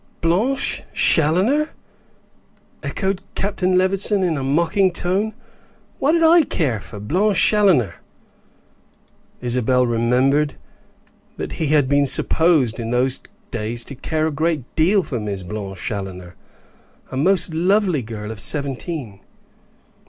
"Blanche 0.19 0.81
Challoner!" 0.95 1.69
echoed 2.81 3.21
Captain 3.35 3.77
Levison, 3.77 4.23
in 4.23 4.35
a 4.35 4.41
mocking 4.43 4.89
tone; 4.91 5.31
"what 5.99 6.13
did 6.13 6.23
I 6.23 6.41
care 6.41 6.79
for 6.79 6.99
Blanche 6.99 7.39
Challoner?" 7.39 7.93
Isabel 9.41 9.85
remembered 9.85 10.55
that 11.37 11.51
he 11.51 11.67
had 11.67 11.87
been 11.87 12.07
supposed 12.07 12.79
in 12.79 12.89
those 12.89 13.19
days 13.51 13.85
to 13.85 13.93
care 13.95 14.25
a 14.25 14.31
great 14.31 14.63
deal 14.75 15.03
for 15.03 15.19
Miss 15.19 15.43
Blanche 15.43 15.79
Challoner 15.79 16.33
a 17.11 17.15
most 17.15 17.53
lovely 17.53 18.01
girl 18.01 18.31
of 18.31 18.39
seventeen. 18.39 19.19